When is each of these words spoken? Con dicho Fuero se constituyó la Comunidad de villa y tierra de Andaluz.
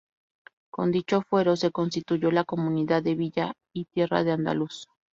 Con 0.71 0.91
dicho 0.91 1.21
Fuero 1.21 1.55
se 1.55 1.69
constituyó 1.69 2.31
la 2.31 2.43
Comunidad 2.43 3.03
de 3.03 3.13
villa 3.13 3.53
y 3.71 3.85
tierra 3.85 4.23
de 4.23 4.31
Andaluz. 4.31 4.87